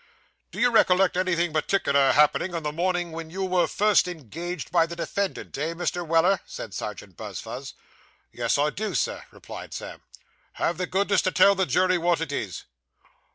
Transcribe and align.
'Do 0.49 0.59
you 0.59 0.71
recollect 0.71 1.15
anything 1.15 1.53
particular 1.53 2.13
happening 2.13 2.55
on 2.55 2.63
the 2.63 2.71
morning 2.71 3.11
when 3.11 3.29
you 3.29 3.45
were 3.45 3.67
first 3.67 4.07
engaged 4.07 4.71
by 4.71 4.87
the 4.87 4.95
defendant; 4.95 5.55
eh, 5.59 5.75
Mr. 5.75 6.03
Weller?' 6.03 6.39
said 6.43 6.73
Serjeant 6.73 7.15
Buzfuz. 7.15 7.75
'Yes, 8.31 8.57
I 8.57 8.71
do, 8.71 8.95
sir,' 8.95 9.25
replied 9.29 9.75
Sam. 9.75 10.01
'Have 10.53 10.79
the 10.79 10.87
goodness 10.87 11.21
to 11.21 11.31
tell 11.31 11.53
the 11.53 11.67
jury 11.67 11.99
what 11.99 12.19
it 12.19 12.31
was. 12.31 12.63